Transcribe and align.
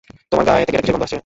তোমার 0.29 0.43
গা 0.47 0.51
থেকে 0.67 0.75
এটা 0.77 0.81
কিসের 0.83 0.93
গন্ধ 0.95 1.05
আসছে? 1.07 1.17